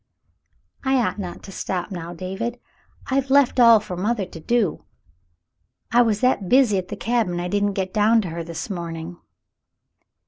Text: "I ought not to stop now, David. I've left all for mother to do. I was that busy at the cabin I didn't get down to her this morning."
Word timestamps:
"I 0.83 0.95
ought 0.95 1.19
not 1.19 1.43
to 1.43 1.51
stop 1.51 1.91
now, 1.91 2.11
David. 2.11 2.59
I've 3.11 3.29
left 3.29 3.59
all 3.59 3.79
for 3.79 3.95
mother 3.95 4.25
to 4.25 4.39
do. 4.39 4.83
I 5.91 6.01
was 6.01 6.21
that 6.21 6.49
busy 6.49 6.79
at 6.79 6.87
the 6.87 6.95
cabin 6.97 7.39
I 7.39 7.47
didn't 7.47 7.73
get 7.73 7.93
down 7.93 8.19
to 8.23 8.29
her 8.29 8.43
this 8.43 8.67
morning." 8.67 9.17